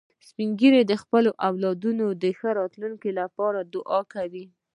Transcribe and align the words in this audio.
سپین 0.29 0.49
ږیری 0.59 0.81
د 0.87 0.93
خپلو 1.01 1.29
اولادونو 1.47 2.05
د 2.23 2.25
ښې 2.37 2.51
راتلونکې 2.61 3.09
لپاره 3.19 3.59
دعا 3.73 4.01
کوي 4.13 4.45